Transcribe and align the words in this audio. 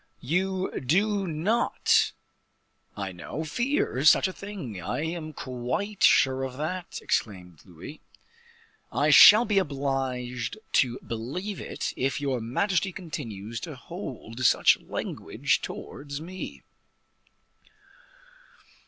"You 0.23 0.79
do 0.83 1.27
not, 1.27 2.11
I 2.97 3.11
know, 3.11 3.43
fear 3.43 4.03
such 4.03 4.27
a 4.27 4.33
thing; 4.33 4.81
I 4.81 5.01
am 5.03 5.31
quite 5.31 6.01
sure 6.01 6.41
of 6.41 6.57
that," 6.57 6.97
exclaimed 7.03 7.59
Louis. 7.65 8.01
"I 8.91 9.11
shall 9.11 9.45
be 9.45 9.59
obliged 9.59 10.57
to 10.71 10.97
believe 11.05 11.61
it, 11.61 11.93
if 11.95 12.19
your 12.19 12.39
majesty 12.41 12.91
continues 12.91 13.59
to 13.59 13.75
hold 13.75 14.39
such 14.43 14.79
language 14.79 15.61
towards 15.61 16.19
me." 16.19 16.63